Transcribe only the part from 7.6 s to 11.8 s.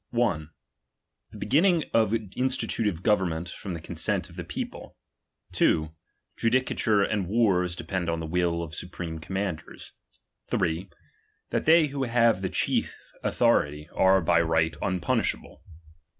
depend on the will of su preme commanders, 8. That